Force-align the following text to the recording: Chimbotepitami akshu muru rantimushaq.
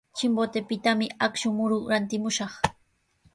Chimbotepitami 0.19 1.07
akshu 1.25 1.47
muru 1.57 1.77
rantimushaq. 1.91 2.53